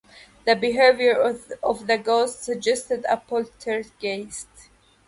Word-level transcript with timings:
The 0.47 0.55
behaviour 0.55 1.11
of 1.61 1.85
the 1.85 1.99
ghost 1.99 2.41
suggests 2.45 2.89
a 2.89 3.17
poltergeist. 3.27 4.47